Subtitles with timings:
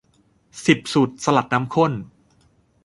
[0.65, 1.93] สิบ สูตรสลัดน้ำข้น